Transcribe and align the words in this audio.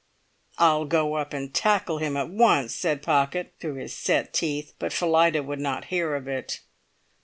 "I'll 0.57 0.85
go 0.85 1.13
up 1.13 1.31
and 1.31 1.53
tackle 1.53 1.99
him 1.99 2.17
at 2.17 2.31
once," 2.31 2.73
said 2.73 3.03
Pocket, 3.03 3.53
through 3.59 3.75
his 3.75 3.93
set 3.93 4.33
teeth; 4.33 4.73
but 4.79 4.91
Phillida 4.91 5.43
would 5.43 5.59
not 5.59 5.85
hear 5.93 6.15
of 6.15 6.27
it. 6.27 6.61